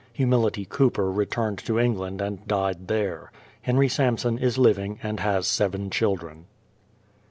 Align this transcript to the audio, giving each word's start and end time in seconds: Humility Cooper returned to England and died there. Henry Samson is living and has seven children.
Humility 0.13 0.65
Cooper 0.67 1.11
returned 1.11 1.59
to 1.59 1.77
England 1.77 2.21
and 2.21 2.47
died 2.47 2.87
there. 2.87 3.31
Henry 3.61 3.87
Samson 3.87 4.39
is 4.39 4.57
living 4.57 4.97
and 5.03 5.19
has 5.19 5.45
seven 5.45 5.91
children. 5.91 6.47